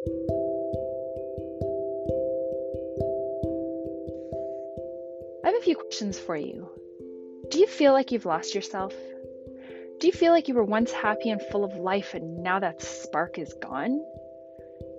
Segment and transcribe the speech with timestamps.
[0.00, 0.06] I
[5.44, 6.66] have a few questions for you.
[7.50, 8.94] Do you feel like you've lost yourself?
[9.98, 12.80] Do you feel like you were once happy and full of life and now that
[12.80, 14.02] spark is gone?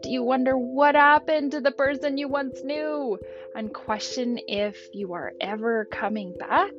[0.04, 3.18] Do you wonder what happened to the person you once knew
[3.56, 6.74] and question if you are ever coming back?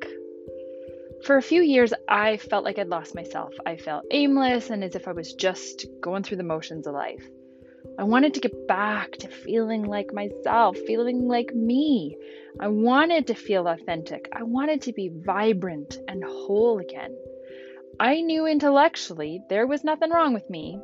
[1.25, 3.53] For a few years, I felt like I'd lost myself.
[3.65, 7.23] I felt aimless and as if I was just going through the motions of life.
[7.97, 12.17] I wanted to get back to feeling like myself, feeling like me.
[12.59, 14.29] I wanted to feel authentic.
[14.33, 17.15] I wanted to be vibrant and whole again.
[17.99, 20.79] I knew intellectually there was nothing wrong with me.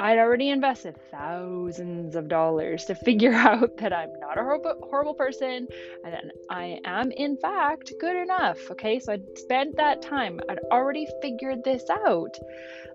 [0.00, 5.12] I'd already invested thousands of dollars to figure out that I'm not a horrible, horrible
[5.12, 5.68] person
[6.02, 8.70] and that I am, in fact, good enough.
[8.70, 12.34] Okay, so I'd spent that time, I'd already figured this out.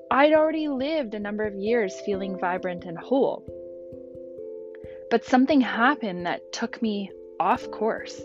[0.10, 3.46] I'd already lived a number of years feeling vibrant and whole.
[5.12, 8.20] But something happened that took me off course.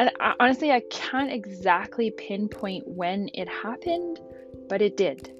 [0.00, 4.18] And I, honestly, I can't exactly pinpoint when it happened,
[4.68, 5.32] but it did.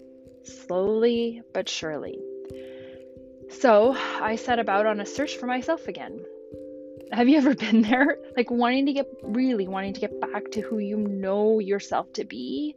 [0.44, 2.20] Slowly but surely.
[3.60, 6.24] So I set about on a search for myself again.
[7.12, 8.18] Have you ever been there?
[8.36, 12.24] Like wanting to get, really wanting to get back to who you know yourself to
[12.24, 12.76] be?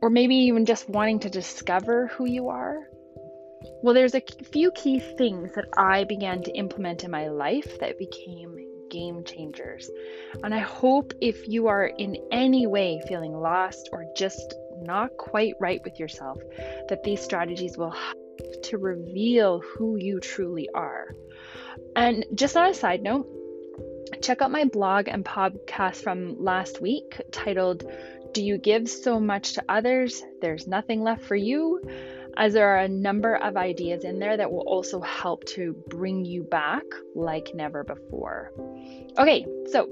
[0.00, 2.88] or maybe even just wanting to discover who you are?
[3.82, 4.22] Well, there's a
[4.52, 8.56] few key things that I began to implement in my life that became
[8.90, 9.90] game changers.
[10.42, 15.54] And I hope if you are in any way feeling lost or just not quite
[15.60, 16.38] right with yourself,
[16.88, 18.16] that these strategies will help
[18.64, 21.14] to reveal who you truly are.
[21.96, 23.28] And just on a side note,
[24.22, 27.84] check out my blog and podcast from last week titled
[28.32, 31.80] do you give so much to others, there's nothing left for you?
[32.36, 36.24] As there are a number of ideas in there that will also help to bring
[36.24, 38.52] you back like never before.
[39.18, 39.88] Okay, so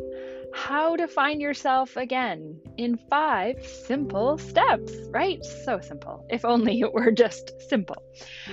[0.55, 5.45] how to find yourself again in five simple steps, right?
[5.45, 6.27] So simple.
[6.31, 8.03] If only it were just simple.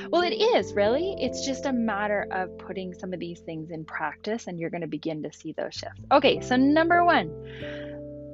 [0.09, 1.16] Well, it is really.
[1.18, 4.82] It's just a matter of putting some of these things in practice, and you're going
[4.82, 6.02] to begin to see those shifts.
[6.12, 7.32] Okay, so number one,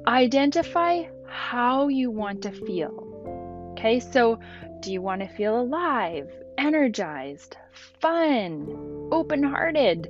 [0.06, 3.72] identify how you want to feel.
[3.72, 4.38] Okay, so
[4.80, 7.56] do you want to feel alive, energized,
[8.00, 10.08] fun, open hearted?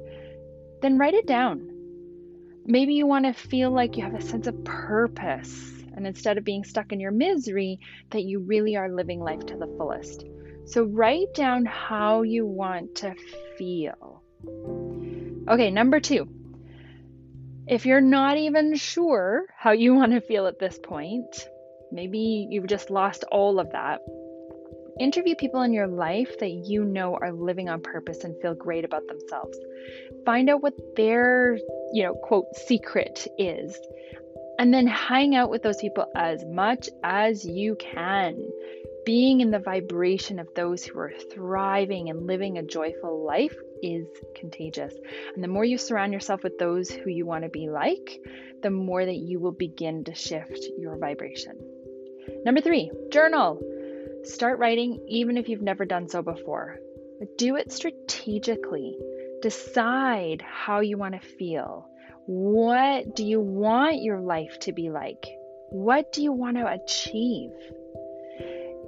[0.81, 1.70] Then write it down.
[2.71, 6.45] Maybe you want to feel like you have a sense of purpose, and instead of
[6.45, 10.25] being stuck in your misery, that you really are living life to the fullest.
[10.67, 13.17] So write down how you want to
[13.59, 14.23] feel.
[15.49, 16.29] Okay, number two,
[17.67, 21.49] if you're not even sure how you want to feel at this point,
[21.91, 23.99] maybe you've just lost all of that.
[25.01, 28.85] Interview people in your life that you know are living on purpose and feel great
[28.85, 29.59] about themselves.
[30.27, 31.57] Find out what their,
[31.93, 33.77] you know, quote, secret is.
[34.59, 38.37] And then hang out with those people as much as you can
[39.05, 44.07] being in the vibration of those who are thriving and living a joyful life is
[44.37, 44.95] contagious.
[45.35, 48.21] And the more you surround yourself with those who you want to be like,
[48.63, 51.59] the more that you will begin to shift your vibration.
[52.45, 53.61] Number three, journal.
[54.25, 56.79] Start writing even if you've never done so before.
[57.19, 58.97] But do it strategically.
[59.43, 61.89] Decide how you want to feel.
[62.27, 65.27] What do you want your life to be like?
[65.71, 67.51] What do you want to achieve?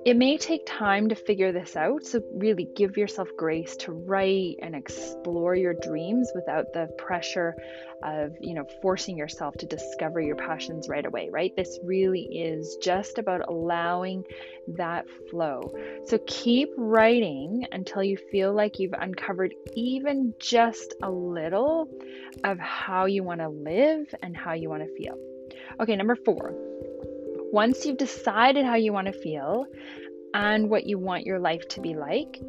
[0.05, 4.57] It may take time to figure this out, so really give yourself grace to write
[4.61, 7.55] and explore your dreams without the pressure
[8.03, 11.55] of, you know, forcing yourself to discover your passions right away, right?
[11.55, 14.25] This really is just about allowing
[14.67, 15.73] that flow.
[16.07, 21.89] So keep writing until you feel like you've uncovered even just a little
[22.43, 25.17] of how you want to live and how you want to feel.
[25.79, 26.73] Okay, number 4
[27.53, 29.67] once you've decided how you want to feel
[30.33, 32.41] and what you want your life to be like,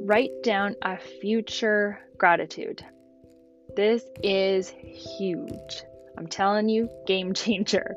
[0.00, 2.82] write down a future gratitude.
[3.76, 5.82] This is huge.
[6.16, 7.96] I'm telling you, game changer.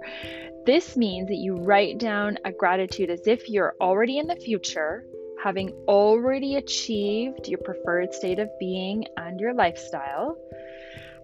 [0.65, 5.05] This means that you write down a gratitude as if you're already in the future,
[5.41, 10.37] having already achieved your preferred state of being and your lifestyle.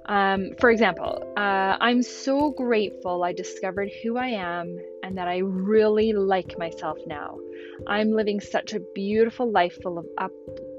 [0.06, 5.38] Um, for example, uh, I'm so grateful I discovered who I am and that I
[5.38, 7.38] really like myself now.
[7.86, 10.32] I'm living such a beautiful life full of up,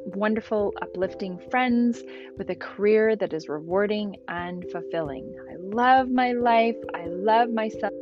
[0.05, 2.03] wonderful, uplifting friends
[2.37, 5.33] with a career that is rewarding and fulfilling.
[5.49, 7.93] I love my life, I love myself,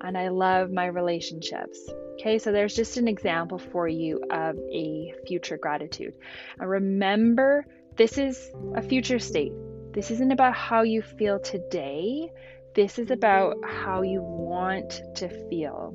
[0.00, 1.88] and I love my relationships.
[2.14, 6.14] Okay, so there's just an example for you of a future gratitude.
[6.58, 7.64] And remember
[7.96, 9.52] this is a future state.
[9.92, 12.32] This isn't about how you feel today.
[12.74, 15.92] This is about how you want to feel.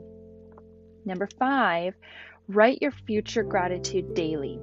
[1.06, 1.94] Number five,
[2.50, 4.60] write your future gratitude daily.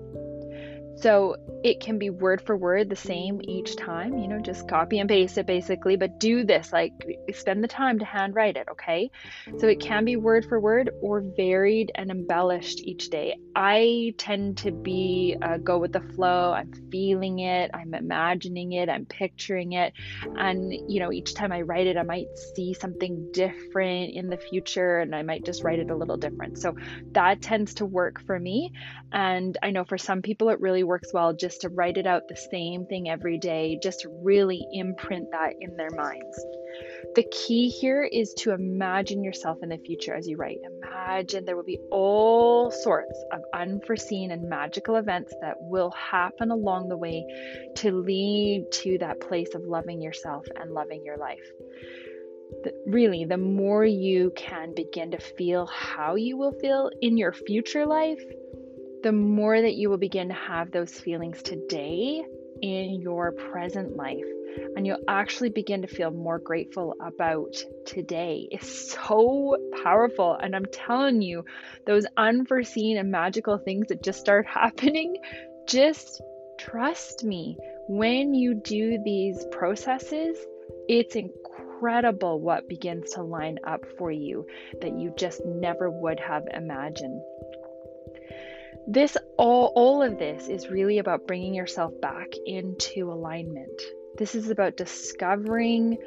[0.96, 4.98] So it can be word for word the same each time, you know, just copy
[4.98, 6.92] and paste it basically, but do this, like
[7.32, 9.10] spend the time to handwrite it, okay?
[9.58, 13.36] So it can be word for word or varied and embellished each day.
[13.54, 16.52] I tend to be uh, go with the flow.
[16.52, 19.92] I'm feeling it, I'm imagining it, I'm picturing it.
[20.36, 24.36] And, you know, each time I write it, I might see something different in the
[24.36, 26.58] future and I might just write it a little different.
[26.58, 26.76] So
[27.12, 28.72] that tends to work for me.
[29.12, 32.28] And I know for some people it really works well just to write it out
[32.28, 36.44] the same thing every day, just to really imprint that in their minds.
[37.14, 40.58] The key here is to imagine yourself in the future as you write.
[40.82, 46.88] Imagine there will be all sorts of unforeseen and magical events that will happen along
[46.88, 47.24] the way
[47.76, 51.44] to lead to that place of loving yourself and loving your life.
[52.64, 57.32] The, really, the more you can begin to feel how you will feel in your
[57.32, 58.22] future life,
[59.02, 62.24] the more that you will begin to have those feelings today
[62.62, 64.24] in your present life.
[64.76, 67.56] And you'll actually begin to feel more grateful about
[67.86, 68.48] today.
[68.50, 70.34] It's so powerful.
[70.34, 71.44] And I'm telling you,
[71.86, 75.16] those unforeseen and magical things that just start happening,
[75.66, 76.20] just
[76.58, 77.56] trust me.
[77.88, 80.36] When you do these processes,
[80.88, 84.46] it's incredible what begins to line up for you
[84.80, 87.20] that you just never would have imagined
[88.86, 93.80] this all all of this is really about bringing yourself back into alignment.
[94.16, 95.98] This is about discovering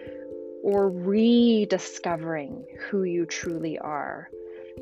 [0.64, 4.30] or rediscovering who you truly are.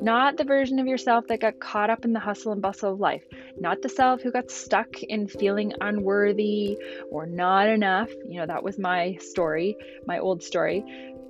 [0.00, 3.00] Not the version of yourself that got caught up in the hustle and bustle of
[3.00, 3.24] life.
[3.56, 6.78] Not the self who got stuck in feeling unworthy
[7.10, 8.10] or not enough.
[8.28, 9.76] You know that was my story
[10.06, 10.84] my old story.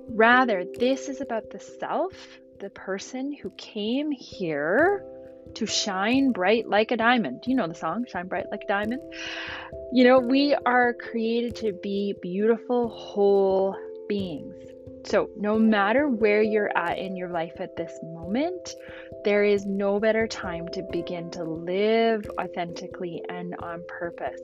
[0.09, 2.13] Rather this is about the self
[2.59, 5.03] the person who came here
[5.53, 7.43] to shine bright like a diamond.
[7.45, 9.01] You know the song, Shine Bright Like a Diamond.
[9.91, 13.75] You know, we are created to be beautiful, whole
[14.09, 14.55] beings.
[15.05, 18.75] So, no matter where you're at in your life at this moment,
[19.23, 24.41] there is no better time to begin to live authentically and on purpose.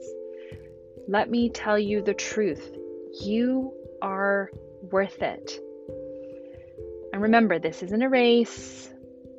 [1.08, 2.76] Let me tell you the truth
[3.20, 4.50] you are
[4.82, 5.58] worth it.
[7.12, 8.88] And remember, this isn't a race,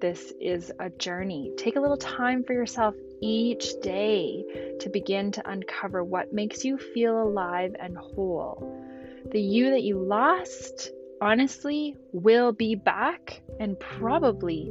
[0.03, 1.53] this is a journey.
[1.55, 6.77] Take a little time for yourself each day to begin to uncover what makes you
[6.77, 8.85] feel alive and whole.
[9.31, 10.91] The you that you lost,
[11.21, 14.69] honestly, will be back and probably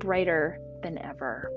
[0.00, 1.50] brighter than ever.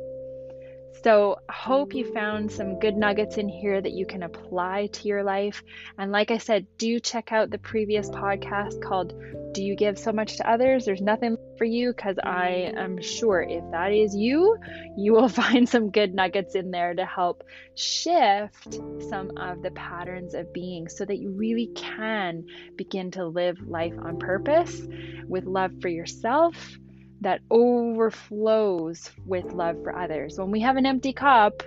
[1.03, 5.23] So, hope you found some good nuggets in here that you can apply to your
[5.23, 5.63] life.
[5.97, 9.13] And like I said, do check out the previous podcast called
[9.53, 10.85] Do You Give So Much to Others?
[10.85, 14.57] There's nothing for you because I am sure if that is you,
[14.97, 17.43] you will find some good nuggets in there to help
[17.75, 18.73] shift
[19.09, 22.45] some of the patterns of being so that you really can
[22.75, 24.81] begin to live life on purpose
[25.27, 26.77] with love for yourself
[27.21, 30.37] that overflows with love for others.
[30.37, 31.63] When we have an empty cup,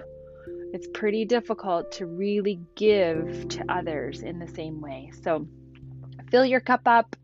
[0.72, 5.10] it's pretty difficult to really give to others in the same way.
[5.22, 5.48] So
[6.30, 7.16] fill your cup up,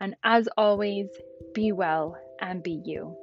[0.00, 1.08] and as always,
[1.54, 3.16] be well and be you.